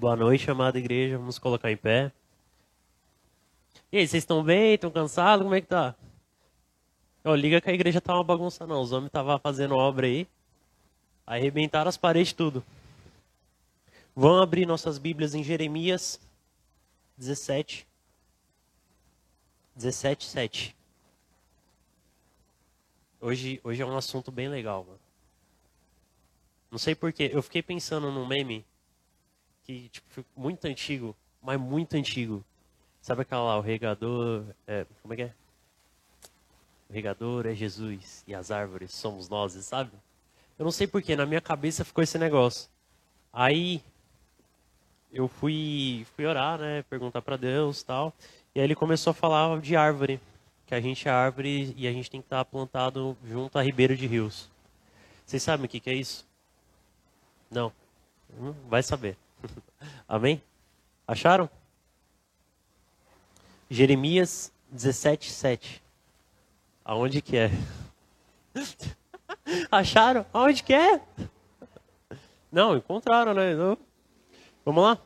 [0.00, 1.18] Boa noite, amada igreja.
[1.18, 2.10] Vamos colocar em pé.
[3.92, 4.72] E aí, vocês estão bem?
[4.72, 5.42] Estão cansados?
[5.44, 5.94] Como é que tá?
[7.22, 8.80] Oh, liga que a igreja tá uma bagunça não.
[8.80, 10.26] Os homens estavam fazendo obra aí.
[11.26, 12.64] Arrebentaram as paredes tudo.
[14.16, 16.18] Vamos abrir nossas Bíblias em Jeremias
[17.18, 17.86] 17.
[19.76, 20.76] 17, 7.
[23.20, 25.00] Hoje, hoje é um assunto bem legal, mano.
[26.70, 27.30] Não sei porquê.
[27.30, 28.64] Eu fiquei pensando num meme
[29.70, 32.44] que, tipo, muito antigo, mas muito antigo.
[33.00, 34.44] Sabe aquela lá, o regador.
[34.66, 35.32] É, como é que é?
[36.88, 39.92] O regador é Jesus e as árvores somos nós, sabe?
[40.58, 42.68] Eu não sei porquê, na minha cabeça ficou esse negócio.
[43.32, 43.80] Aí
[45.12, 46.82] eu fui, fui orar, né?
[46.82, 48.12] Perguntar para Deus tal.
[48.54, 50.20] E aí ele começou a falar de árvore.
[50.66, 53.96] Que a gente é árvore e a gente tem que estar plantado junto a ribeiro
[53.96, 54.48] de rios.
[55.26, 56.26] Vocês sabem o que, que é isso?
[57.50, 57.72] Não.
[58.38, 59.16] Hum, vai saber.
[60.08, 60.42] Amém?
[61.06, 61.48] Acharam?
[63.68, 65.82] Jeremias 17, 7.
[66.84, 67.50] Aonde que é?
[69.70, 70.26] Acharam?
[70.32, 71.00] Aonde que é?
[72.50, 73.54] Não, encontraram, né?
[74.64, 74.98] Vamos lá?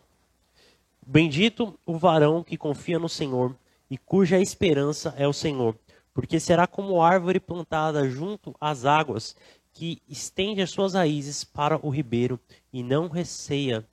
[1.07, 3.55] Bendito o varão que confia no Senhor
[3.91, 5.79] e cuja esperança é o Senhor,
[6.15, 9.37] porque será como árvore plantada junto às águas,
[9.75, 12.41] que estende as suas raízes para o ribeiro
[12.73, 13.87] e não receia,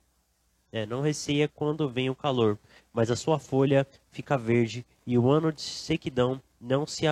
[0.72, 2.58] é, não receia quando vem o calor,
[2.92, 7.04] mas a sua folha fica verde e o ano de sequidão não se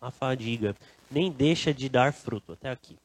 [0.00, 0.74] afadiga,
[1.10, 2.52] nem deixa de dar fruto.
[2.52, 2.96] Até aqui.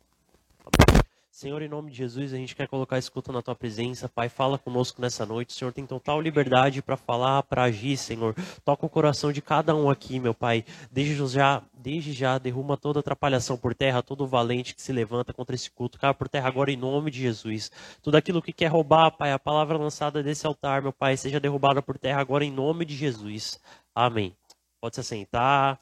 [1.38, 4.10] Senhor, em nome de Jesus, a gente quer colocar escuta na tua presença.
[4.10, 5.52] Pai, fala conosco nessa noite.
[5.52, 8.34] O Senhor tem total liberdade para falar, para agir, Senhor.
[8.66, 10.66] Toca o coração de cada um aqui, meu Pai.
[10.92, 15.54] Desde já, desde já, derruma toda atrapalhação por terra, todo valente que se levanta contra
[15.54, 16.00] esse culto.
[16.00, 17.72] Cai por terra agora em nome de Jesus.
[18.02, 21.84] Tudo aquilo que quer roubar, Pai, a palavra lançada desse altar, meu Pai, seja derrubada
[21.84, 23.60] por terra agora em nome de Jesus.
[23.94, 24.36] Amém.
[24.82, 25.80] Pode se assentar.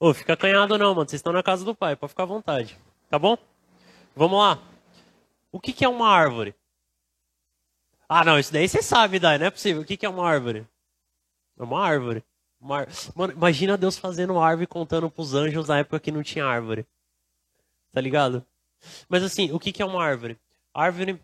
[0.00, 1.08] Ô, fica acanhado não, mano.
[1.08, 2.78] Vocês estão na casa do pai, pode ficar à vontade.
[3.10, 3.36] Tá bom?
[4.14, 4.58] Vamos lá.
[5.50, 6.54] O que, que é uma árvore?
[8.08, 9.82] Ah, não, isso daí você sabe, Dai, não é possível.
[9.82, 10.66] O que, que é uma árvore?
[11.58, 12.24] É uma árvore.
[12.60, 16.86] Uma Mano, imagina Deus fazendo árvore contando pros anjos na época que não tinha árvore.
[17.92, 18.44] Tá ligado?
[19.08, 20.38] Mas assim, o que, que é uma árvore?
[20.72, 21.20] árvore,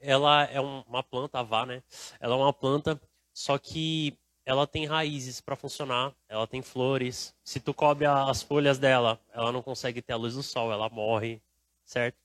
[0.00, 1.82] ela é uma planta, a vá, né?
[2.20, 3.00] Ela é uma planta,
[3.32, 7.34] só que ela tem raízes para funcionar, ela tem flores.
[7.42, 10.88] Se tu cobre as folhas dela, ela não consegue ter a luz do sol, ela
[10.88, 11.40] morre,
[11.84, 12.16] certo?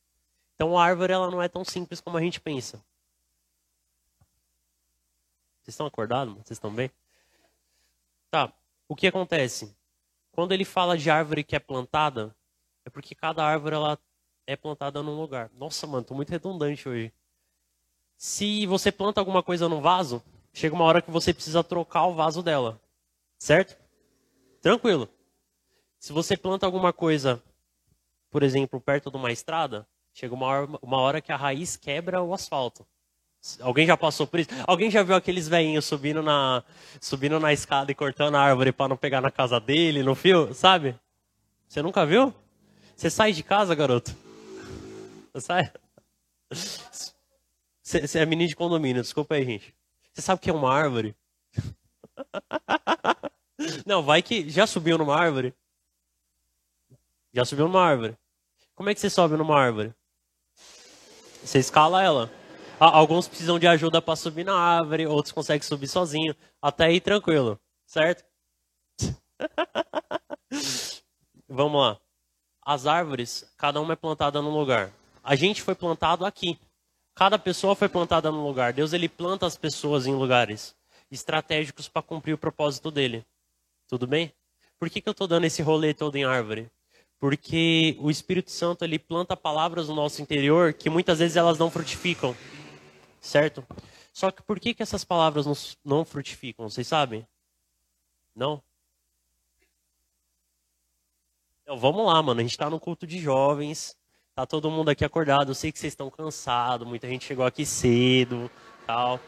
[0.56, 2.84] Então a árvore ela não é tão simples como a gente pensa.
[5.62, 6.34] Vocês estão acordados?
[6.34, 6.92] Vocês estão bem?
[8.30, 8.52] Tá.
[8.88, 9.74] O que acontece?
[10.32, 12.36] Quando ele fala de árvore que é plantada,
[12.84, 14.00] é porque cada árvore ela
[14.46, 15.50] é plantada num lugar.
[15.54, 17.14] Nossa, mano, tô muito redundante hoje.
[18.18, 20.22] Se você planta alguma coisa no vaso,
[20.54, 22.80] chega uma hora que você precisa trocar o vaso dela.
[23.38, 23.78] Certo?
[24.62, 25.10] Tranquilo.
[26.00, 27.42] Se você planta alguma coisa,
[28.30, 32.22] por exemplo, perto de uma estrada, chega uma hora, uma hora que a raiz quebra
[32.22, 32.86] o asfalto.
[33.62, 34.50] Alguém já passou por isso?
[34.68, 36.62] Alguém já viu aqueles velhinhos subindo na,
[37.00, 40.54] subindo na escada e cortando a árvore para não pegar na casa dele, no fio,
[40.54, 40.96] sabe?
[41.68, 42.34] Você nunca viu?
[42.96, 44.14] Você sai de casa, garoto?
[45.32, 45.72] Você sai?
[47.82, 49.79] Você é menino de condomínio, desculpa aí, gente.
[50.14, 51.16] Você sabe o que é uma árvore?
[53.86, 55.54] Não, vai que já subiu numa árvore.
[57.34, 58.18] Já subiu numa árvore.
[58.76, 59.94] Como é que você sobe numa árvore?
[61.44, 62.32] Você escala ela.
[62.80, 66.34] Alguns precisam de ajuda para subir na árvore, outros conseguem subir sozinho.
[66.62, 68.24] Até aí tranquilo, certo?
[71.48, 72.00] Vamos lá.
[72.62, 74.94] As árvores, cada uma é plantada num lugar.
[75.22, 76.58] A gente foi plantado aqui.
[77.20, 78.72] Cada pessoa foi plantada num lugar.
[78.72, 80.74] Deus ele planta as pessoas em lugares
[81.12, 83.26] estratégicos para cumprir o propósito dele.
[83.90, 84.32] Tudo bem?
[84.80, 86.72] Por que, que eu estou dando esse rolê todo em árvore?
[87.20, 91.70] Porque o Espírito Santo ele planta palavras no nosso interior que muitas vezes elas não
[91.70, 92.34] frutificam,
[93.20, 93.68] certo?
[94.14, 95.54] Só que por que, que essas palavras não,
[95.84, 96.70] não frutificam?
[96.70, 97.28] Vocês sabem?
[98.34, 98.64] Não?
[101.64, 102.40] Então vamos lá, mano.
[102.40, 103.99] A gente está no culto de jovens.
[104.40, 105.52] Tá todo mundo aqui acordado.
[105.52, 108.50] Eu sei que vocês estão cansados, muita gente chegou aqui cedo,
[108.88, 109.20] tal.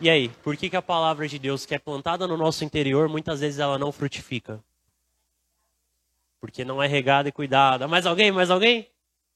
[0.00, 3.08] E aí, por que, que a palavra de Deus que é plantada no nosso interior,
[3.08, 4.62] muitas vezes ela não frutifica?
[6.40, 7.88] Porque não é regada e cuidada.
[7.88, 8.30] Mais alguém?
[8.30, 8.88] Mais alguém?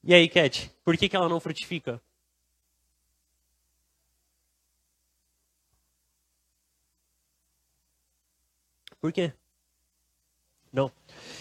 [0.04, 2.00] E aí, Cat, por que, que ela não frutifica?
[9.00, 9.32] Por quê?
[10.72, 10.92] Não.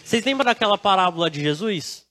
[0.04, 2.07] Vocês lembram daquela parábola de Jesus?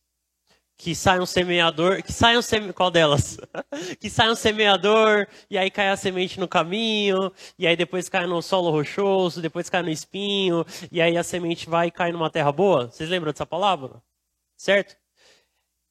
[0.76, 3.38] Que sai um semeador, que sai um seme, qual delas?
[3.98, 8.26] que sai um semeador e aí cai a semente no caminho, e aí depois cai
[8.26, 12.30] no solo rochoso, depois cai no espinho, e aí a semente vai e cai numa
[12.30, 12.90] terra boa.
[12.90, 14.02] Vocês lembram dessa palavra?
[14.56, 14.92] Certo?
[14.92, 14.96] O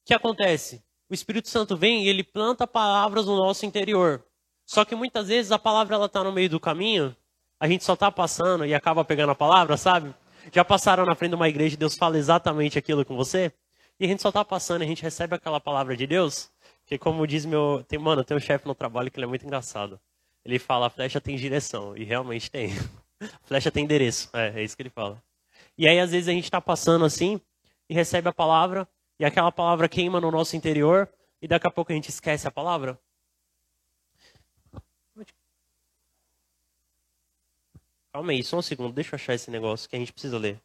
[0.06, 0.84] que acontece?
[1.10, 4.24] O Espírito Santo vem e ele planta palavras no nosso interior.
[4.64, 7.14] Só que muitas vezes a palavra ela tá no meio do caminho,
[7.58, 10.14] a gente só está passando e acaba pegando a palavra, sabe?
[10.52, 13.52] Já passaram na frente de uma igreja e Deus fala exatamente aquilo com você?
[13.98, 16.50] E a gente só tá passando, a gente recebe aquela palavra de Deus,
[16.84, 19.44] que como diz meu, tem, mano, tem um chefe no trabalho que ele é muito
[19.46, 19.98] engraçado.
[20.44, 22.72] Ele fala, a flecha tem direção, e realmente tem.
[23.20, 25.22] a flecha tem endereço, é, é isso que ele fala.
[25.78, 27.40] E aí às vezes a gente está passando assim
[27.88, 28.88] e recebe a palavra
[29.18, 31.08] e aquela palavra queima no nosso interior
[31.40, 32.98] e daqui a pouco a gente esquece a palavra.
[38.12, 40.60] Calma aí, só um segundo, deixa eu achar esse negócio que a gente precisa ler.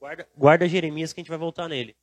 [0.00, 1.94] Guarda, guarda Jeremias que a gente vai voltar nele.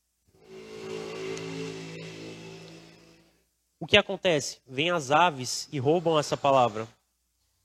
[3.80, 4.60] O que acontece?
[4.68, 6.88] Vêm as aves e roubam essa palavra.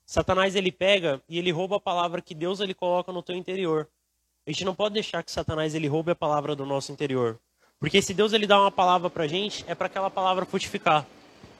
[0.06, 3.86] Satanás ele pega e ele rouba a palavra que Deus ele coloca no teu interior.
[4.46, 7.38] A gente não pode deixar que Satanás ele roube a palavra do nosso interior.
[7.78, 11.06] Porque se Deus ele dá uma palavra pra gente, é para aquela palavra frutificar.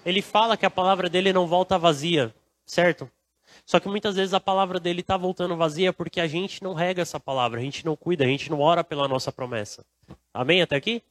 [0.04, 2.34] Ele fala que a palavra dele não volta vazia,
[2.64, 3.10] certo?
[3.64, 7.02] Só que muitas vezes a palavra dele está voltando vazia porque a gente não rega
[7.02, 9.84] essa palavra, a gente não cuida, a gente não ora pela nossa promessa.
[10.34, 11.02] Amém até aqui?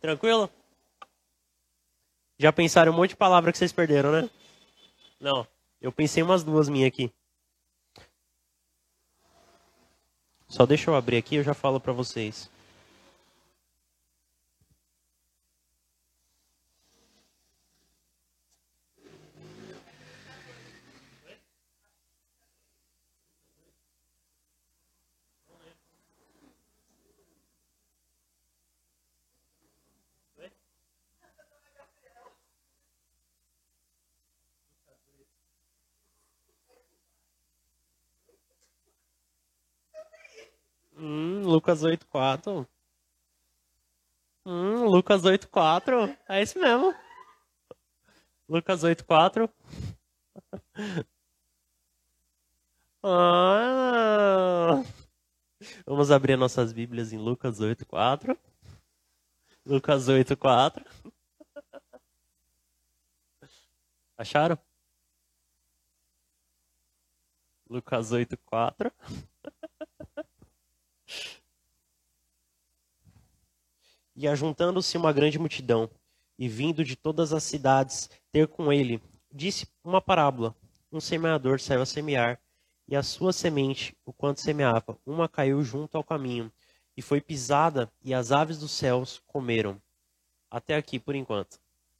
[0.00, 0.50] Tranquilo?
[2.38, 4.30] Já pensaram um monte de palavra que vocês perderam, né?
[5.18, 5.46] Não.
[5.80, 7.10] Eu pensei umas duas minhas aqui.
[10.48, 12.50] Só deixa eu abrir aqui eu já falo para vocês.
[40.98, 42.66] Hum, Lucas 8,4.
[44.44, 46.16] Hum, Lucas 8,4.
[46.28, 46.94] É isso mesmo.
[48.48, 49.48] Lucas 8,4.
[53.08, 54.82] Ah.
[55.86, 58.36] Vamos abrir nossas Bíblias em Lucas 8,4.
[59.64, 60.84] Lucas 8,4.
[64.18, 64.58] Acharam?
[67.68, 68.92] Lucas 8,4.
[74.16, 75.90] E ajuntando-se uma grande multidão,
[76.38, 79.02] e vindo de todas as cidades ter com ele,
[79.32, 80.56] disse uma parábola:
[80.90, 82.40] Um semeador saiu a semear,
[82.88, 86.50] e a sua semente, o quanto semeava, uma caiu junto ao caminho,
[86.96, 89.80] e foi pisada, e as aves dos céus comeram.
[90.50, 91.54] Até aqui, por enquanto.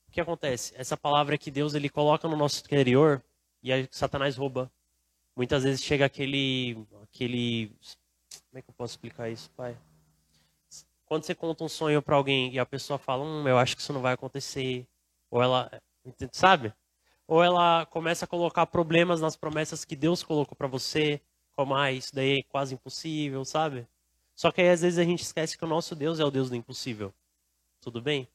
[0.08, 0.72] O que acontece?
[0.76, 3.22] Essa palavra que Deus ele coloca no nosso interior,
[3.62, 4.70] e aí Satanás rouba.
[5.36, 7.68] Muitas vezes chega aquele, aquele,
[8.48, 9.76] como é que eu posso explicar isso, pai?
[11.06, 13.82] Quando você conta um sonho para alguém e a pessoa fala, hum, eu acho que
[13.82, 14.86] isso não vai acontecer,
[15.30, 15.70] ou ela,
[16.32, 16.72] sabe?
[17.26, 21.20] Ou ela começa a colocar problemas nas promessas que Deus colocou para você,
[21.54, 23.86] como, ah, isso daí é quase impossível, sabe?
[24.34, 26.50] Só que aí às vezes a gente esquece que o nosso Deus é o Deus
[26.50, 27.14] do impossível.
[27.80, 28.28] Tudo bem?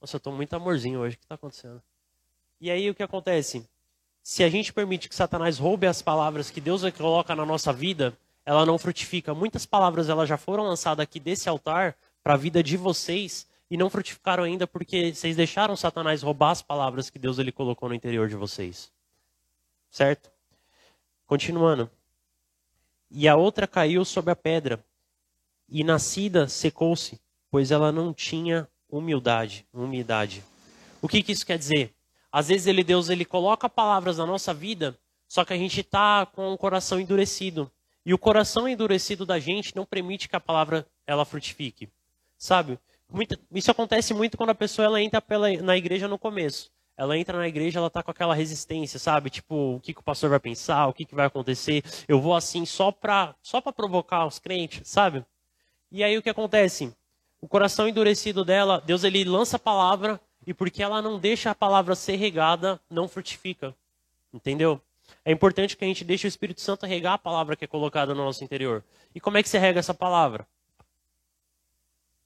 [0.00, 1.80] Nossa, eu tô muito amorzinho hoje, o que está acontecendo?
[2.60, 3.68] E aí o que acontece?
[4.22, 8.16] Se a gente permite que Satanás roube as palavras que Deus coloca na nossa vida,
[8.44, 9.34] ela não frutifica.
[9.34, 13.76] Muitas palavras elas já foram lançadas aqui desse altar para a vida de vocês e
[13.76, 17.94] não frutificaram ainda porque vocês deixaram Satanás roubar as palavras que Deus ele colocou no
[17.94, 18.92] interior de vocês.
[19.90, 20.30] Certo?
[21.26, 21.90] Continuando.
[23.10, 24.84] E a outra caiu sobre a pedra,
[25.68, 27.18] e nascida secou-se,
[27.50, 30.44] pois ela não tinha humildade, umidade.
[31.00, 31.94] O que, que isso quer dizer?
[32.30, 36.26] Às vezes ele Deus ele coloca palavras na nossa vida, só que a gente está
[36.26, 37.70] com o coração endurecido.
[38.04, 41.88] E o coração endurecido da gente não permite que a palavra ela frutifique.
[42.36, 42.78] Sabe?
[43.08, 46.70] Muito, isso acontece muito quando a pessoa ela entra pela, na igreja no começo.
[46.96, 49.30] Ela entra na igreja, ela tá com aquela resistência, sabe?
[49.30, 51.82] Tipo, o que, que o pastor vai pensar, o que, que vai acontecer.
[52.08, 55.24] Eu vou assim só para só provocar os crentes, sabe?
[55.90, 56.94] E aí o que acontece?
[57.40, 61.54] O coração endurecido dela, Deus ele lança a palavra e porque ela não deixa a
[61.54, 63.74] palavra ser regada, não frutifica.
[64.32, 64.80] Entendeu?
[65.24, 68.14] É importante que a gente deixe o Espírito Santo regar a palavra que é colocada
[68.14, 68.84] no nosso interior.
[69.14, 70.46] E como é que você rega essa palavra?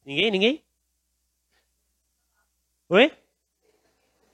[0.05, 0.31] Ninguém?
[0.31, 0.65] Ninguém?
[2.89, 3.13] Oi?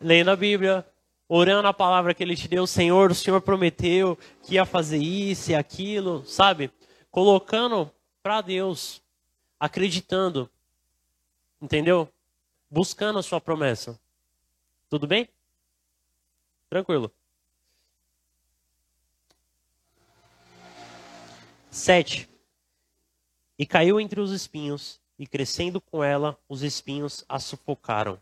[0.01, 0.87] Lendo a Bíblia,
[1.29, 2.67] orando a palavra que ele te deu.
[2.67, 6.71] Senhor, o Senhor prometeu que ia fazer isso e aquilo, sabe?
[7.13, 7.93] colocando
[8.23, 9.03] para Deus,
[9.61, 10.51] acreditando,
[11.61, 12.09] entendeu?
[12.71, 14.01] Buscando a sua promessa.
[14.89, 15.29] Tudo bem?
[16.71, 17.13] Tranquilo.
[21.73, 22.29] Sete.
[23.59, 28.21] E caiu entre os espinhos, e crescendo com ela, os espinhos a sufocaram.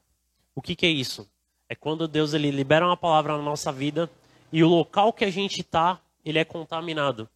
[0.55, 1.29] O que, que é isso?
[1.69, 4.09] É quando Deus ele libera uma palavra na nossa vida
[4.53, 7.29] e o local que a gente está, ele é contaminado.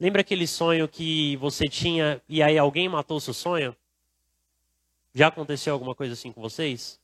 [0.00, 3.76] Lembra aquele sonho que você tinha e aí alguém matou seu sonho?
[5.14, 6.98] Já aconteceu alguma coisa assim com vocês?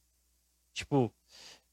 [0.75, 1.13] Tipo,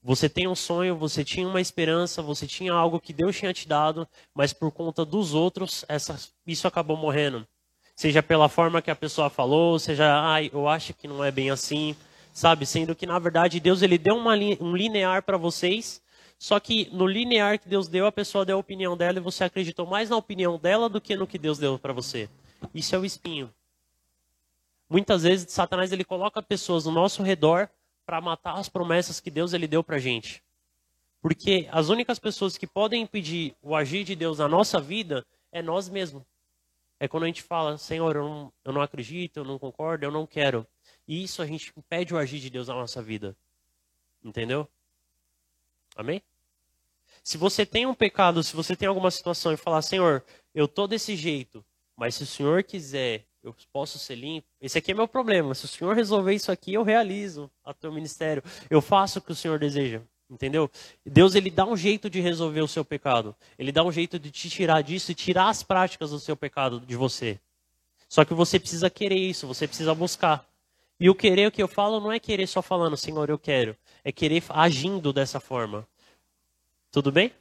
[0.07, 3.67] você tem um sonho, você tinha uma esperança, você tinha algo que Deus tinha te
[3.67, 7.45] dado, mas por conta dos outros, essa, isso acabou morrendo.
[7.93, 11.49] Seja pela forma que a pessoa falou, seja, ah, eu acho que não é bem
[11.49, 11.93] assim,
[12.31, 12.65] sabe?
[12.65, 16.01] Sendo que, na verdade, Deus ele deu uma, um linear para vocês,
[16.39, 19.43] só que no linear que Deus deu, a pessoa deu a opinião dela e você
[19.43, 22.29] acreditou mais na opinião dela do que no que Deus deu para você.
[22.73, 23.53] Isso é o espinho.
[24.89, 27.69] Muitas vezes, Satanás ele coloca pessoas no nosso redor
[28.07, 30.41] para matar as promessas que Deus ele deu para gente.
[31.21, 35.61] Porque as únicas pessoas que podem impedir o agir de Deus na nossa vida é
[35.61, 36.23] nós mesmos.
[37.01, 40.11] É quando a gente fala, Senhor, eu não, eu não acredito, eu não concordo, eu
[40.11, 40.65] não quero.
[41.05, 43.35] E isso a gente impede o agir de Deus na nossa vida.
[44.23, 44.69] Entendeu?
[45.93, 46.23] Amém?
[47.21, 50.23] Se você tem um pecado, se você tem alguma situação e falar, Senhor,
[50.55, 54.47] eu tô desse jeito, mas se o Senhor quiser, eu posso ser limpo.
[54.61, 55.55] Esse aqui é meu problema.
[55.55, 58.43] Se o Senhor resolver isso aqui, eu realizo a teu ministério.
[58.69, 60.01] Eu faço o que o Senhor deseja.
[60.29, 60.69] Entendeu?
[61.05, 63.33] Deus ele dá um jeito de resolver o seu pecado.
[63.57, 66.81] Ele dá um jeito de te tirar disso e tirar as práticas do seu pecado
[66.81, 67.39] de você.
[68.09, 70.45] Só que você precisa querer isso, você precisa buscar.
[70.99, 73.75] E o querer o que eu falo não é querer só falando, Senhor, eu quero.
[74.03, 75.87] É querer agindo dessa forma.
[76.91, 77.31] Tudo bem?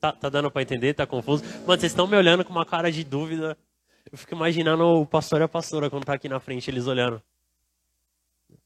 [0.00, 0.94] Tá, tá dando para entender?
[0.94, 1.44] Tá confuso?
[1.44, 3.56] Mano, vocês estão me olhando com uma cara de dúvida.
[4.12, 7.22] Eu fico imaginando o pastor e a pastora quando tá aqui na frente, eles olhando.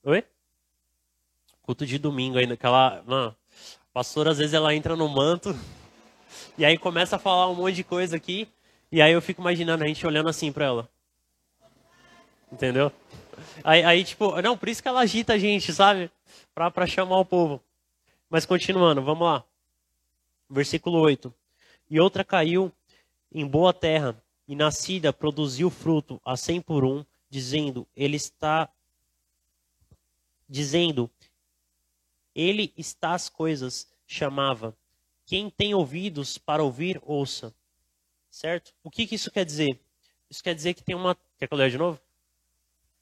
[0.03, 0.25] Oi?
[1.63, 3.03] Culto de domingo ainda, aquela.
[3.07, 3.37] Mano,
[3.91, 5.55] a pastora às vezes ela entra no manto
[6.57, 8.49] e aí começa a falar um monte de coisa aqui.
[8.91, 10.89] E aí eu fico imaginando a gente olhando assim pra ela.
[12.51, 12.91] Entendeu?
[13.63, 16.11] Aí, aí, tipo, não, por isso que ela agita a gente, sabe?
[16.55, 17.61] Pra, pra chamar o povo.
[18.31, 19.45] Mas continuando, vamos lá.
[20.49, 21.35] Versículo 8.
[21.91, 22.73] E outra caiu
[23.33, 28.69] em boa terra, e nascida produziu fruto a cem por um, dizendo, ele está
[30.49, 31.11] dizendo,
[32.35, 34.77] ele está as coisas, chamava.
[35.27, 37.55] Quem tem ouvidos para ouvir, ouça.
[38.31, 38.75] Certo?
[38.83, 39.81] O que, que isso quer dizer?
[40.29, 41.17] Isso quer dizer que tem uma.
[41.39, 42.01] Quer que eu leia de novo?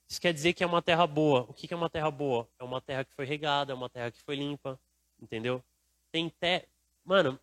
[0.09, 1.47] Isso quer dizer que é uma terra boa.
[1.49, 2.47] O que é uma terra boa?
[2.59, 4.79] É uma terra que foi regada, é uma terra que foi limpa,
[5.21, 5.65] entendeu?
[6.11, 6.65] Tem terra.
[7.05, 7.41] Mano,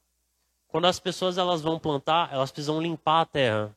[0.67, 3.75] quando as pessoas elas vão plantar, elas precisam limpar a terra.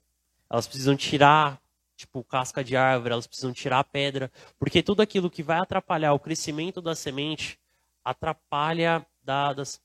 [0.53, 1.61] Elas precisam tirar,
[1.97, 6.21] tipo, casca de árvore, elas precisam tirar pedra, porque tudo aquilo que vai atrapalhar o
[6.21, 7.59] crescimento da semente
[8.05, 9.81] atrapalha dadas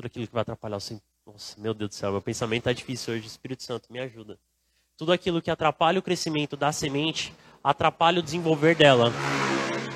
[0.00, 3.12] tudo aquilo que vai atrapalhar o Nossa, meu Deus do céu, meu pensamento está difícil
[3.12, 4.38] hoje, Espírito Santo, me ajuda.
[4.96, 9.12] Tudo aquilo que atrapalha o crescimento da semente atrapalha o desenvolver dela.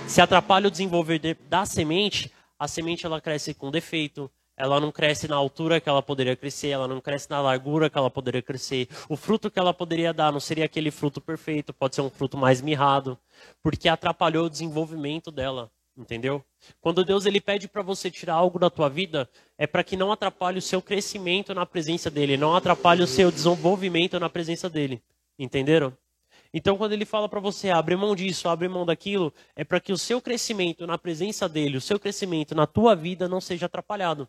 [0.06, 4.92] Se atrapalha o desenvolver de, da semente, a semente ela cresce com defeito, ela não
[4.92, 8.42] cresce na altura que ela poderia crescer, ela não cresce na largura que ela poderia
[8.42, 8.88] crescer.
[9.08, 12.36] O fruto que ela poderia dar não seria aquele fruto perfeito, pode ser um fruto
[12.36, 13.18] mais mirrado,
[13.62, 16.44] porque atrapalhou o desenvolvimento dela, entendeu?
[16.80, 20.12] Quando Deus ele pede para você tirar algo da tua vida, é para que não
[20.12, 25.02] atrapalhe o seu crescimento na presença dele, não atrapalhe o seu desenvolvimento na presença dele.
[25.38, 25.92] Entenderam?
[26.56, 29.92] Então, quando ele fala para você abre mão disso, abre mão daquilo, é para que
[29.92, 34.28] o seu crescimento na presença dele, o seu crescimento na tua vida não seja atrapalhado.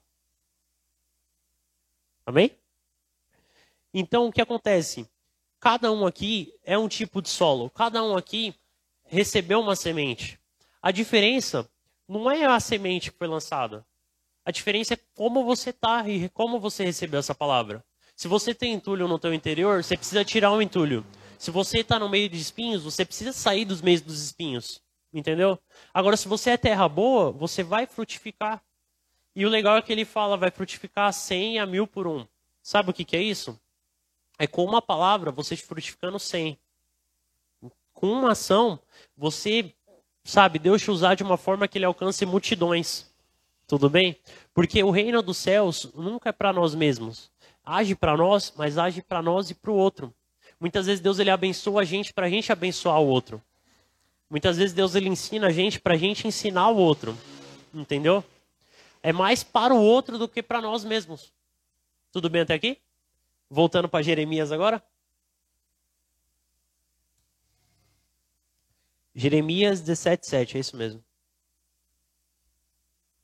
[2.26, 2.52] Amém?
[3.94, 5.08] Então, o que acontece?
[5.60, 7.70] Cada um aqui é um tipo de solo.
[7.70, 8.54] Cada um aqui
[9.04, 10.40] recebeu uma semente.
[10.82, 11.70] A diferença
[12.08, 13.86] não é a semente que foi lançada.
[14.44, 17.84] A diferença é como você está e como você recebeu essa palavra.
[18.16, 21.06] Se você tem entulho no teu interior, você precisa tirar o entulho.
[21.38, 24.82] Se você está no meio de espinhos, você precisa sair dos meios dos espinhos.
[25.14, 25.58] Entendeu?
[25.94, 28.62] Agora, se você é terra boa, você vai frutificar.
[29.36, 32.26] E o legal é que ele fala, vai frutificar 100 a mil por um.
[32.64, 33.60] Sabe o que, que é isso?
[34.40, 36.58] É com uma palavra, você frutificando 100.
[37.94, 38.80] Com uma ação,
[39.18, 39.74] você,
[40.24, 43.14] sabe, Deus te usar de uma forma que ele alcance multidões.
[43.68, 44.18] Tudo bem?
[44.54, 47.30] Porque o reino dos céus nunca é para nós mesmos.
[47.64, 50.14] Age para nós, mas age para nós e para o outro.
[50.60, 53.42] Muitas vezes Deus ele abençoa a gente para a gente abençoar o outro.
[54.30, 57.18] Muitas vezes Deus ele ensina a gente para a gente ensinar o outro.
[57.74, 58.24] Entendeu?
[59.06, 61.32] é mais para o outro do que para nós mesmos.
[62.12, 62.82] Tudo bem até aqui?
[63.48, 64.84] Voltando para Jeremias agora.
[69.14, 71.06] Jeremias 17:7, é isso mesmo.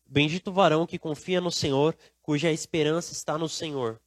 [0.05, 3.99] Bendito o varão que confia no Senhor, cuja esperança está no Senhor.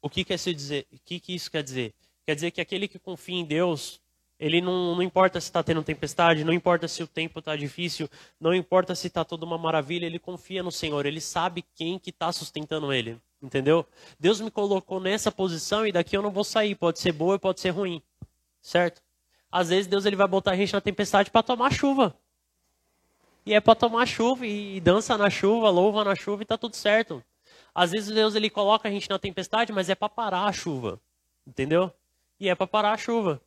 [0.00, 0.88] O que, quer dizer?
[0.90, 1.94] O que isso quer dizer?
[2.26, 4.01] Quer dizer que aquele que confia em Deus
[4.42, 8.10] ele não, não importa se está tendo tempestade, não importa se o tempo está difícil,
[8.40, 12.10] não importa se está toda uma maravilha, ele confia no Senhor, ele sabe quem que
[12.10, 13.86] está sustentando ele, entendeu?
[14.18, 17.60] Deus me colocou nessa posição e daqui eu não vou sair, pode ser boa pode
[17.60, 18.02] ser ruim,
[18.60, 19.00] certo?
[19.50, 22.12] Às vezes Deus ele vai botar a gente na tempestade para tomar chuva.
[23.46, 26.74] E é para tomar chuva e dança na chuva, louva na chuva e tá tudo
[26.74, 27.22] certo.
[27.72, 31.00] Às vezes Deus ele coloca a gente na tempestade, mas é para parar a chuva.
[31.46, 31.92] Entendeu?
[32.40, 33.40] E é para parar a chuva.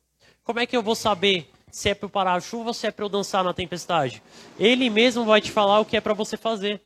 [0.46, 2.92] Como é que eu vou saber se é para parar a chuva ou se é
[2.92, 4.22] para eu dançar na tempestade?
[4.56, 6.80] Ele mesmo vai te falar o que é para você fazer.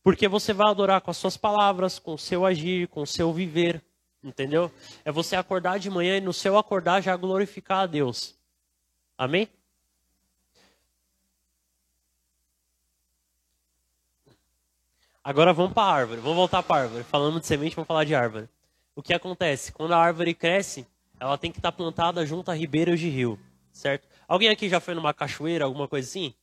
[0.00, 3.32] Porque você vai adorar com as suas palavras, com o seu agir, com o seu
[3.32, 3.82] viver.
[4.22, 4.70] Entendeu?
[5.04, 8.38] É você acordar de manhã e no seu acordar já glorificar a Deus.
[9.18, 9.48] Amém?
[15.24, 16.20] Agora vamos para a árvore.
[16.20, 17.02] Vamos voltar para a árvore.
[17.02, 18.48] Falando de semente, vamos falar de árvore.
[18.94, 19.72] O que acontece?
[19.72, 20.86] Quando a árvore cresce,
[21.18, 23.38] ela tem que estar plantada junto a ribeiros de rio,
[23.72, 24.08] certo?
[24.26, 26.34] Alguém aqui já foi numa cachoeira, alguma coisa assim?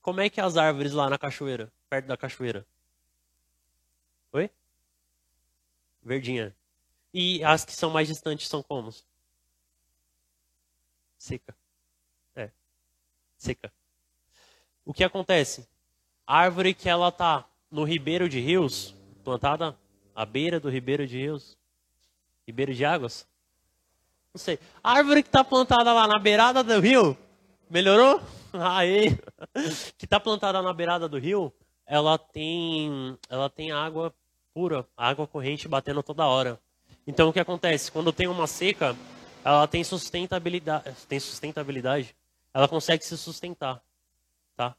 [0.00, 2.66] Como é que é as árvores lá na cachoeira, perto da cachoeira?
[4.32, 4.50] Oi?
[6.02, 6.54] Verdinha.
[7.12, 8.90] E as que são mais distantes são como?
[11.16, 11.56] Seca.
[12.36, 12.50] É.
[13.36, 13.72] Seca.
[14.84, 15.68] O que acontece?
[16.26, 19.76] A árvore que ela tá no ribeiro de rios, plantada
[20.14, 21.58] à beira do ribeiro de rios,
[22.46, 23.26] ribeiro de águas,
[24.34, 24.58] não sei.
[24.82, 27.16] A árvore que está plantada lá na beirada do rio,
[27.70, 28.20] melhorou?
[28.52, 29.18] Aí,
[29.96, 31.52] que está plantada na beirada do rio,
[31.86, 34.14] ela tem, ela tem água
[34.54, 36.58] pura, água corrente batendo toda hora.
[37.06, 37.90] Então o que acontece?
[37.90, 38.94] Quando tem uma seca,
[39.44, 42.14] ela tem sustentabilidade, tem sustentabilidade,
[42.52, 43.80] ela consegue se sustentar,
[44.56, 44.74] tá?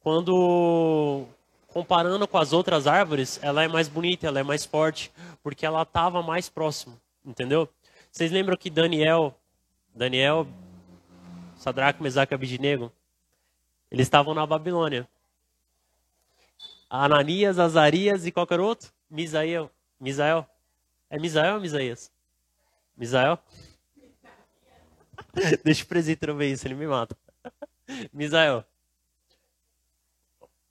[0.00, 1.26] Quando
[1.68, 5.10] comparando com as outras árvores, ela é mais bonita, ela é mais forte,
[5.42, 7.68] porque ela estava mais próximo, entendeu?
[8.12, 9.34] Vocês lembram que Daniel,
[9.94, 10.46] Daniel,
[11.56, 12.92] Sadraque, Mesaque e Abidinego,
[13.90, 15.08] eles estavam na Babilônia.
[16.90, 18.92] Ananias, Azarias e qualquer outro?
[19.08, 19.70] Misael.
[19.98, 20.46] Misael.
[21.08, 22.12] É Misael ou Misaías?
[22.94, 23.38] Misael?
[25.64, 27.16] Deixa o presídio ver isso, ele me mata.
[28.12, 28.62] Misael.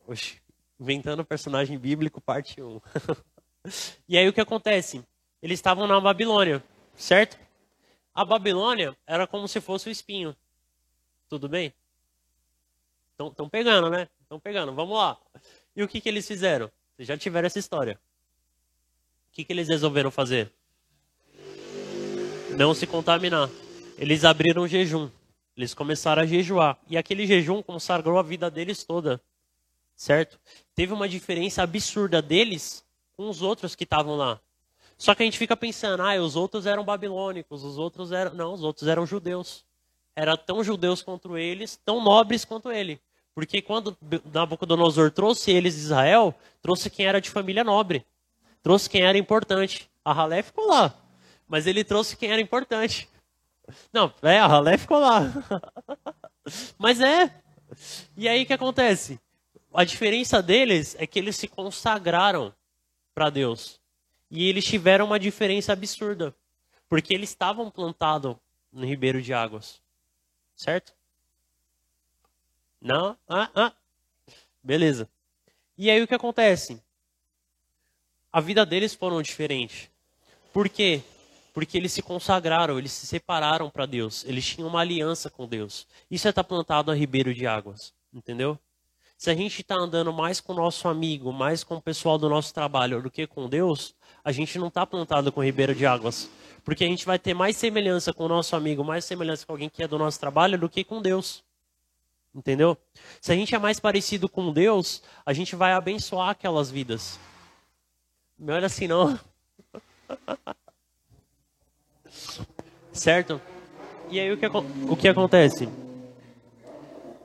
[0.05, 0.39] Oxi,
[0.79, 2.79] inventando personagem bíblico, parte 1.
[4.07, 5.03] e aí o que acontece?
[5.41, 6.63] Eles estavam na Babilônia
[6.95, 7.37] certo?
[8.13, 10.35] A Babilônia era como se fosse o espinho.
[11.29, 11.73] Tudo bem?
[13.11, 14.07] Estão pegando, né?
[14.21, 14.73] Estão pegando.
[14.73, 15.17] Vamos lá.
[15.75, 16.71] E o que, que eles fizeram?
[16.95, 17.99] Vocês já tiveram essa história.
[19.29, 20.51] O que, que eles resolveram fazer?
[22.57, 23.49] Não se contaminar.
[23.97, 25.09] Eles abriram jejum.
[25.55, 26.77] Eles começaram a jejuar.
[26.89, 29.21] E aquele jejum consagrou a vida deles toda.
[29.95, 30.39] Certo?
[30.75, 34.39] Teve uma diferença absurda deles com os outros que estavam lá.
[35.01, 38.35] Só que a gente fica pensando, ah, os outros eram babilônicos, os outros eram.
[38.35, 39.65] Não, os outros eram judeus.
[40.15, 43.01] Eram tão judeus quanto eles, tão nobres quanto ele.
[43.33, 43.97] Porque quando
[44.31, 48.05] Nabucodonosor trouxe eles de Israel, trouxe quem era de família nobre.
[48.61, 49.89] Trouxe quem era importante.
[50.05, 50.93] A Halé ficou lá.
[51.47, 53.09] Mas ele trouxe quem era importante.
[53.91, 55.21] Não, é, a Halé ficou lá.
[56.77, 57.41] mas é.
[58.15, 59.19] E aí o que acontece?
[59.73, 62.53] A diferença deles é que eles se consagraram
[63.15, 63.80] para Deus.
[64.31, 66.33] E eles tiveram uma diferença absurda.
[66.87, 68.37] Porque eles estavam plantados
[68.71, 69.81] no ribeiro de águas.
[70.55, 70.93] Certo?
[72.81, 73.17] Não?
[73.27, 73.73] Ah, ah.
[74.63, 75.09] Beleza.
[75.77, 76.81] E aí o que acontece?
[78.31, 79.91] A vida deles foram diferente.
[80.53, 81.01] Por quê?
[81.53, 84.23] Porque eles se consagraram, eles se separaram para Deus.
[84.23, 85.85] Eles tinham uma aliança com Deus.
[86.09, 87.93] Isso é estar plantado a ribeiro de águas.
[88.13, 88.57] Entendeu?
[89.21, 92.27] Se a gente está andando mais com o nosso amigo, mais com o pessoal do
[92.27, 96.27] nosso trabalho do que com Deus, a gente não está plantado com ribeiro de águas.
[96.65, 99.69] Porque a gente vai ter mais semelhança com o nosso amigo, mais semelhança com alguém
[99.69, 101.43] que é do nosso trabalho do que com Deus.
[102.33, 102.75] Entendeu?
[103.21, 107.19] Se a gente é mais parecido com Deus, a gente vai abençoar aquelas vidas.
[108.39, 109.19] Não olha assim não.
[112.91, 113.39] certo?
[114.09, 115.69] E aí o que, o que acontece?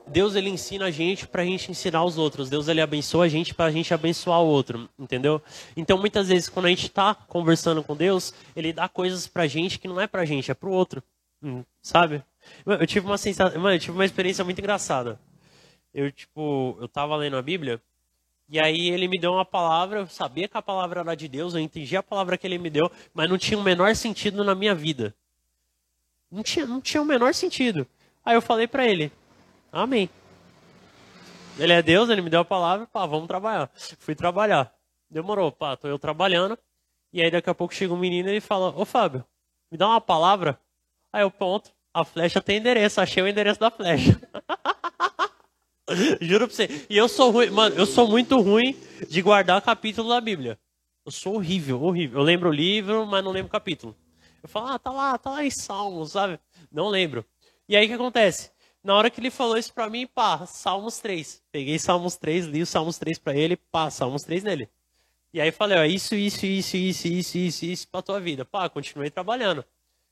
[0.07, 2.49] Deus ele ensina a gente para a gente ensinar os outros.
[2.49, 5.41] Deus ele abençoa a gente para a gente abençoar o outro, entendeu?
[5.75, 9.47] Então muitas vezes quando a gente está conversando com Deus, ele dá coisas para a
[9.47, 11.03] gente que não é para a gente, é para o outro,
[11.43, 12.23] hum, sabe?
[12.65, 15.19] Eu tive uma sensação, mano, eu tive uma experiência muito engraçada.
[15.93, 17.81] Eu tipo, eu tava lendo a Bíblia
[18.49, 21.53] e aí ele me deu uma palavra, eu sabia que a palavra era de Deus,
[21.53, 24.55] eu entendi a palavra que ele me deu, mas não tinha o menor sentido na
[24.55, 25.13] minha vida.
[26.31, 27.85] Não tinha, não tinha o menor sentido.
[28.23, 29.11] Aí eu falei para ele,
[29.71, 30.09] Amém.
[31.59, 33.69] Ele é Deus, ele me deu a palavra, pá, vamos trabalhar.
[33.99, 34.73] Fui trabalhar.
[35.09, 36.57] Demorou, pá, tô eu trabalhando.
[37.11, 39.25] E aí daqui a pouco chega um menino e ele fala, ô Fábio,
[39.71, 40.59] me dá uma palavra.
[41.11, 44.19] Aí eu, ponto, a flecha tem endereço, achei o endereço da flecha.
[46.21, 46.85] Juro pra você.
[46.89, 48.77] E eu sou ruim, mano, eu sou muito ruim
[49.09, 50.59] de guardar capítulo da Bíblia.
[51.05, 52.19] Eu sou horrível, horrível.
[52.19, 53.95] Eu lembro o livro, mas não lembro o capítulo.
[54.43, 56.39] Eu falo, ah, tá lá, tá lá em Salmos, sabe?
[56.71, 57.25] Não lembro.
[57.67, 58.51] E aí o que acontece?
[58.87, 61.43] Na hora que ele falou isso pra mim, pá, Salmos 3.
[61.51, 64.69] Peguei Salmos 3, li o Salmos 3 pra ele, pá, Salmos 3 nele.
[65.33, 68.45] E aí falei, ó, isso, isso, isso, isso, isso, isso, isso pra tua vida.
[68.45, 69.65] Pá, continuei trabalhando.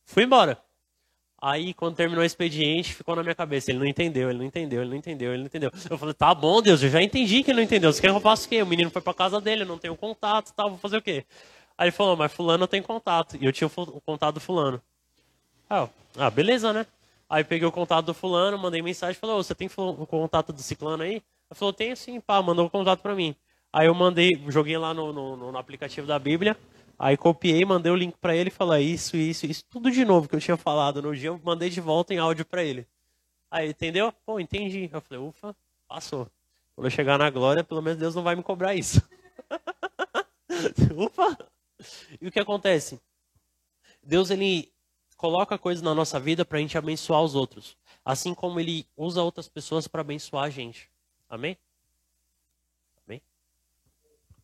[0.03, 0.61] Fui embora.
[1.41, 3.71] Aí, quando terminou o expediente, ficou na minha cabeça.
[3.71, 5.71] Ele não entendeu, ele não entendeu, ele não entendeu, ele não entendeu.
[5.89, 7.93] Eu falei, tá bom, Deus, eu já entendi que ele não entendeu.
[7.93, 8.61] Você quer que eu faça o quê?
[8.61, 11.23] O menino foi pra casa dele, eu não tenho contato, tá, vou fazer o quê?
[11.77, 13.37] Aí ele falou, mas fulano tem contato.
[13.39, 14.81] E eu tinha o contato do fulano.
[15.69, 16.85] Ah, beleza, né?
[17.29, 21.03] Aí peguei o contato do fulano, mandei mensagem, falou, você tem o contato do ciclano
[21.03, 21.13] aí?
[21.13, 23.35] Ele falou, tenho sim, pá, mandou o contato pra mim.
[23.73, 26.55] Aí eu mandei, joguei lá no, no, no aplicativo da Bíblia,
[26.97, 30.35] aí copiei, mandei o link para ele falei isso, isso, isso, tudo de novo que
[30.35, 32.87] eu tinha falado no dia, eu mandei de volta em áudio para ele.
[33.49, 34.11] Aí, entendeu?
[34.25, 34.89] Pô, entendi.
[34.91, 35.55] Eu falei, ufa,
[35.87, 36.27] passou.
[36.75, 39.01] Quando eu chegar na glória, pelo menos Deus não vai me cobrar isso.
[40.95, 41.37] ufa!
[42.19, 42.99] E o que acontece?
[44.03, 44.71] Deus, ele
[45.17, 47.77] coloca coisas na nossa vida para a gente abençoar os outros.
[48.03, 50.89] Assim como ele usa outras pessoas para abençoar a gente.
[51.29, 51.57] Amém?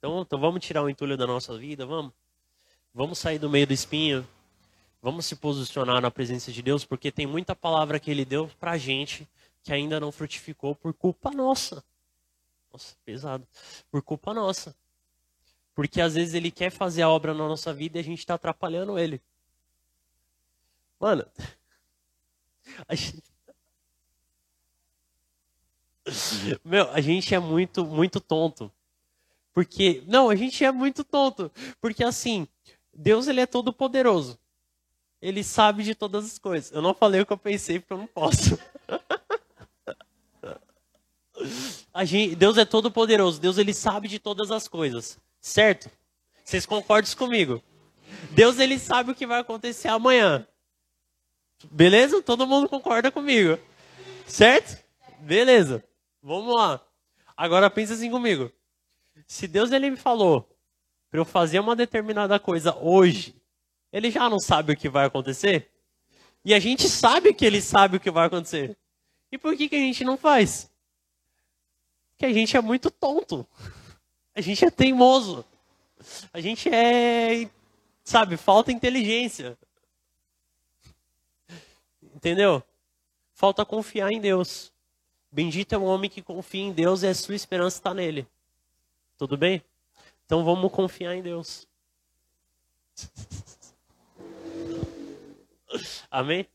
[0.02, 2.12] Então, então vamos tirar o entulho da nossa vida, vamos?
[2.92, 4.28] Vamos sair do meio do espinho.
[5.00, 8.80] Vamos se posicionar na presença de Deus, porque tem muita palavra que Ele deu pra
[8.80, 9.30] gente
[9.62, 11.84] que ainda não frutificou por culpa nossa.
[12.74, 13.48] Nossa, pesado.
[13.92, 14.76] Por culpa nossa.
[15.76, 18.34] Porque às vezes Ele quer fazer a obra na nossa vida e a gente está
[18.34, 19.22] atrapalhando Ele.
[21.02, 21.26] Mano,
[22.88, 23.24] a gente...
[26.64, 28.72] Meu, a gente é muito, muito tonto.
[29.52, 31.52] Porque, não, a gente é muito tonto.
[31.82, 32.48] Porque assim,
[32.94, 34.40] Deus ele é todo poderoso.
[35.20, 36.72] Ele sabe de todas as coisas.
[36.72, 38.60] Eu não falei o que eu pensei porque eu não posso.
[42.04, 43.42] Gente, Deus é todo poderoso.
[43.42, 45.18] Deus ele sabe de todas as coisas.
[45.40, 45.90] Certo?
[46.46, 47.64] Vocês concordam comigo?
[48.32, 50.48] Deus ele sabe o que vai acontecer amanhã.
[51.70, 52.22] Beleza?
[52.22, 53.60] Todo mundo concorda comigo.
[54.26, 54.82] Certo?
[55.20, 55.84] Beleza.
[56.22, 56.82] Vamos lá.
[57.36, 58.52] Agora pensa assim comigo.
[59.28, 60.48] Se Deus ele me falou
[61.10, 63.36] para eu fazer uma determinada coisa hoje,
[63.92, 65.70] ele já não sabe o que vai acontecer?
[66.44, 68.78] E a gente sabe que ele sabe o que vai acontecer.
[69.32, 70.70] E por que, que a gente não faz?
[72.12, 73.46] Porque a gente é muito tonto.
[74.34, 75.46] A gente é teimoso.
[76.34, 77.50] A gente é,
[78.04, 79.58] sabe, falta inteligência.
[82.22, 82.64] Entendeu?
[83.34, 84.72] Falta confiar em Deus.
[85.32, 88.28] Bendito é o homem que confia em Deus e a sua esperança está nele.
[89.18, 89.64] Tudo bem?
[90.24, 91.68] Então vamos confiar em Deus.
[96.12, 96.46] Amém?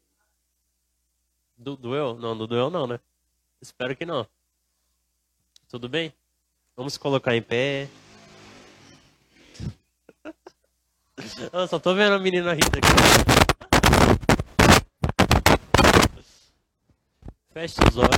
[1.59, 2.14] Do, doeu?
[2.14, 3.00] Não, do doeu não, né?
[3.61, 4.24] Espero que não.
[5.68, 6.14] Tudo bem?
[6.76, 7.88] Vamos colocar em pé.
[11.52, 13.45] Eu só tô vendo a menina rindo aqui.
[17.56, 18.10] Feche os olhos.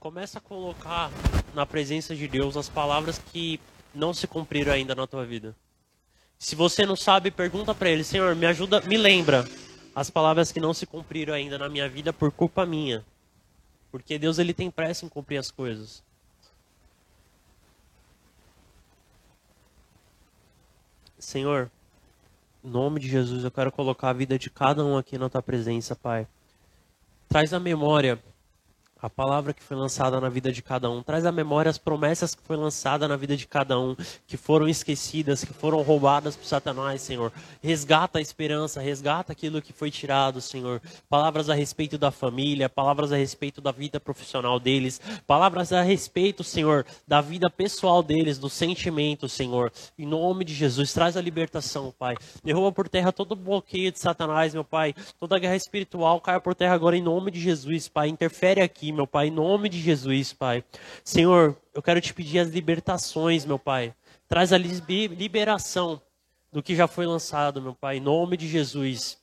[0.00, 1.08] Começa a colocar
[1.54, 3.60] na presença de Deus as palavras que
[3.94, 5.54] não se cumpriram ainda na tua vida.
[6.36, 9.44] Se você não sabe, pergunta para ele, Senhor, me ajuda, me lembra
[9.94, 13.04] as palavras que não se cumpriram ainda na minha vida por culpa minha.
[13.92, 16.02] Porque Deus ele tem pressa em cumprir as coisas.
[21.20, 21.70] Senhor,
[22.64, 25.40] em nome de Jesus, eu quero colocar a vida de cada um aqui na tua
[25.40, 26.26] presença, Pai.
[27.32, 28.22] Traz a memória
[29.02, 31.02] a palavra que foi lançada na vida de cada um.
[31.02, 33.96] Traz à memória as promessas que foi lançada na vida de cada um,
[34.28, 37.32] que foram esquecidas, que foram roubadas por Satanás, Senhor.
[37.60, 40.80] Resgata a esperança, resgata aquilo que foi tirado, Senhor.
[41.08, 46.44] Palavras a respeito da família, palavras a respeito da vida profissional deles, palavras a respeito,
[46.44, 49.72] Senhor, da vida pessoal deles, do sentimento, Senhor.
[49.98, 52.14] Em nome de Jesus, traz a libertação, Pai.
[52.44, 54.94] Derruba por terra todo bloqueio de Satanás, meu Pai.
[55.18, 58.08] Toda guerra espiritual caia por terra agora em nome de Jesus, Pai.
[58.08, 60.64] Interfere aqui, meu Pai, em nome de Jesus, Pai.
[61.04, 63.94] Senhor, eu quero te pedir as libertações, meu Pai.
[64.28, 66.00] Traz a liberação
[66.52, 69.18] do que já foi lançado, meu Pai, em nome de Jesus.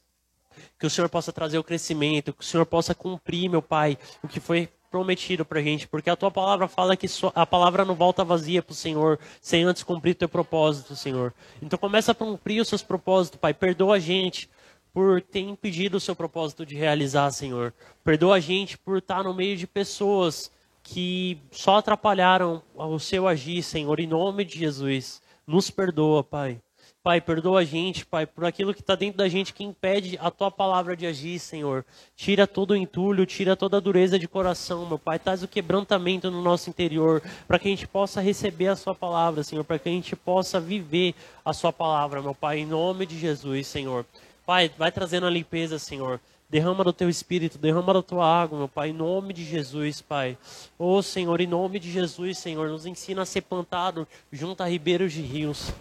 [0.78, 4.28] Que o Senhor possa trazer o crescimento, que o Senhor possa cumprir, meu Pai, o
[4.28, 8.24] que foi prometido pra gente, porque a tua palavra fala que a palavra não volta
[8.24, 11.34] vazia pro Senhor, sem antes cumprir teu propósito, Senhor.
[11.62, 13.54] Então começa a cumprir os seus propósitos, Pai.
[13.54, 14.50] Perdoa a gente
[14.94, 17.74] por ter impedido o seu propósito de realizar, Senhor.
[18.04, 20.52] Perdoa a gente por estar no meio de pessoas
[20.84, 25.22] que só atrapalharam o seu agir, Senhor, em nome de Jesus.
[25.46, 26.60] Nos perdoa, Pai.
[27.02, 30.30] Pai, perdoa a gente, Pai, por aquilo que está dentro da gente que impede a
[30.30, 31.86] tua palavra de agir, Senhor.
[32.14, 35.18] Tira todo o entulho, tira toda a dureza de coração, meu Pai.
[35.18, 39.44] Traz o quebrantamento no nosso interior, para que a gente possa receber a Sua palavra,
[39.44, 43.18] Senhor, para que a gente possa viver a Sua palavra, meu Pai, em nome de
[43.18, 44.06] Jesus, Senhor.
[44.50, 46.20] Pai, vai trazendo a limpeza, Senhor.
[46.50, 50.36] Derrama do teu espírito, derrama da tua água, meu Pai, em nome de Jesus, Pai.
[50.76, 54.66] Ô oh, Senhor, em nome de Jesus, Senhor, nos ensina a ser plantado junto a
[54.66, 55.72] ribeiros de rios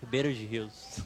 [0.00, 1.00] ribeiros de rios.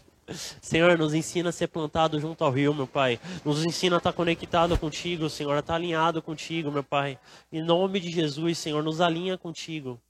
[0.63, 3.19] Senhor, nos ensina a ser plantado junto ao rio, meu Pai.
[3.45, 7.19] Nos ensina a estar conectado contigo, Senhor, a estar alinhado contigo, meu Pai.
[7.51, 10.01] Em nome de Jesus, Senhor, nos alinha contigo.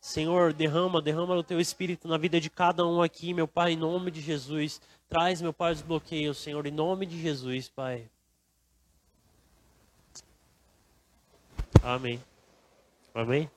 [0.00, 3.76] Senhor, derrama, derrama o teu espírito na vida de cada um aqui, meu Pai, em
[3.76, 4.80] nome de Jesus.
[5.08, 8.10] Traz, meu Pai, os bloqueios, Senhor, em nome de Jesus, Pai.
[11.82, 12.22] Amém.
[13.14, 13.50] Amém.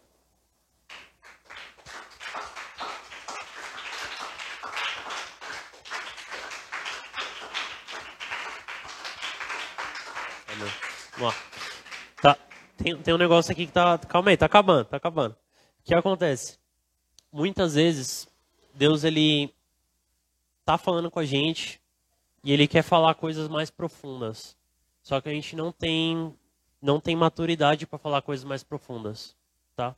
[11.19, 11.33] Lá.
[12.21, 12.37] Tá,
[12.77, 13.97] tem, tem um negócio aqui que tá.
[13.97, 15.33] Calma aí, tá acabando, tá acabando.
[15.33, 16.57] O que acontece?
[17.31, 18.27] Muitas vezes,
[18.73, 19.53] Deus ele
[20.65, 21.81] tá falando com a gente
[22.43, 24.55] e ele quer falar coisas mais profundas.
[25.01, 26.33] Só que a gente não tem
[26.81, 29.35] não tem maturidade para falar coisas mais profundas,
[29.75, 29.95] tá?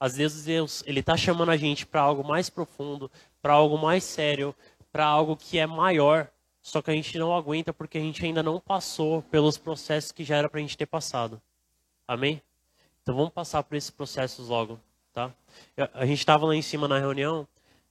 [0.00, 3.08] Às vezes Deus, ele tá chamando a gente para algo mais profundo,
[3.40, 4.52] para algo mais sério,
[4.90, 6.28] para algo que é maior,
[6.60, 10.24] só que a gente não aguenta porque a gente ainda não passou pelos processos que
[10.24, 11.40] já era para a gente ter passado.
[12.08, 12.42] Amém?
[13.02, 14.80] Então vamos passar por esses processos logo,
[15.12, 15.32] tá?
[15.92, 17.46] A gente estava lá em cima na reunião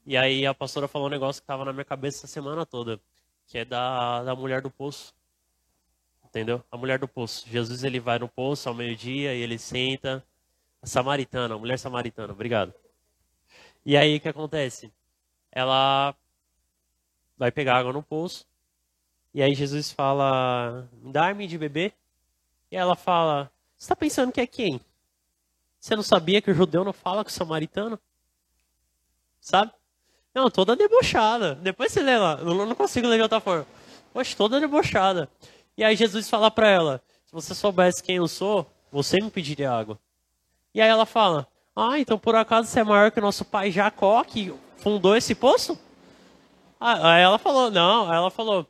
[0.05, 2.99] e aí a pastora falou um negócio que estava na minha cabeça essa semana toda,
[3.47, 5.13] que é da, da mulher do poço.
[6.25, 6.63] Entendeu?
[6.71, 7.47] A mulher do poço.
[7.47, 10.23] Jesus ele vai no poço ao meio-dia e ele senta.
[10.81, 12.73] A samaritana, a mulher samaritana, obrigado.
[13.85, 14.91] E aí o que acontece?
[15.51, 16.15] Ela
[17.37, 18.45] vai pegar água no poço
[19.33, 21.93] e aí Jesus fala, dá-me de beber.
[22.69, 24.79] E ela fala, você está pensando que é quem?
[25.79, 27.99] Você não sabia que o judeu não fala com o samaritano?
[29.41, 29.73] Sabe?
[30.33, 31.55] Não, toda debochada.
[31.55, 33.67] Depois você lê lá, eu não consigo ler de outra forma.
[34.11, 35.29] Poxa, toda debochada.
[35.77, 39.71] E aí Jesus fala para ela, se você soubesse quem eu sou, você me pediria
[39.71, 39.99] água.
[40.73, 43.71] E aí ela fala, ah, então por acaso você é maior que o nosso pai
[43.71, 45.77] Jacó, que fundou esse poço?
[46.79, 48.67] Ah, aí ela falou, não, ela falou,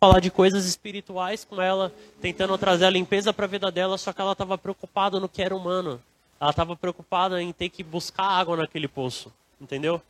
[0.00, 4.12] falar de coisas espirituais com ela, tentando trazer a limpeza para a vida dela, só
[4.12, 6.00] que ela estava preocupada no que era humano.
[6.40, 10.00] Ela estava preocupada em ter que buscar água naquele poço, entendeu?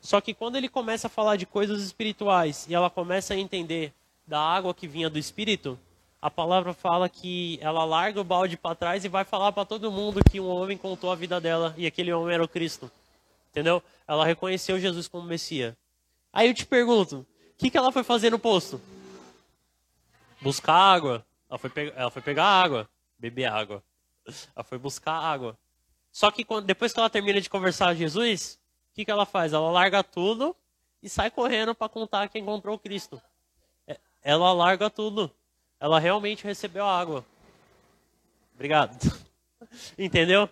[0.00, 3.92] Só que quando ele começa a falar de coisas espirituais e ela começa a entender
[4.26, 5.78] da água que vinha do espírito,
[6.20, 9.90] a palavra fala que ela larga o balde para trás e vai falar para todo
[9.90, 12.90] mundo que um homem contou a vida dela e aquele homem era o Cristo.
[13.50, 13.82] Entendeu?
[14.06, 15.74] Ela reconheceu Jesus como Messias.
[16.32, 18.80] Aí eu te pergunto, o que, que ela foi fazer no poço?
[20.40, 21.26] Buscar água.
[21.48, 23.82] Ela foi, ela foi pegar água, beber água.
[24.54, 25.58] Ela foi buscar água.
[26.12, 28.58] Só que quando, depois que ela termina de conversar com Jesus,
[28.90, 29.52] o que, que ela faz?
[29.52, 30.54] Ela larga tudo
[31.02, 33.20] e sai correndo para contar que encontrou Cristo.
[33.86, 35.30] É, ela larga tudo.
[35.80, 37.24] Ela realmente recebeu a água.
[38.54, 38.98] Obrigado.
[39.96, 40.48] Entendeu?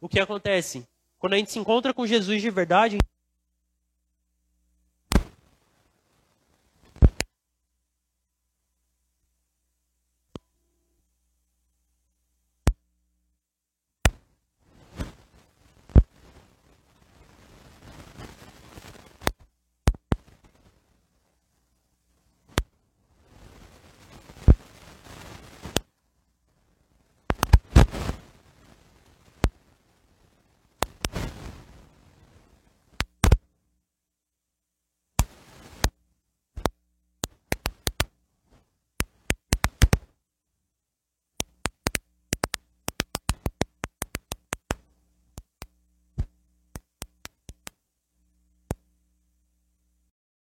[0.00, 0.86] O que acontece?
[1.18, 2.98] Quando a gente se encontra com Jesus de verdade,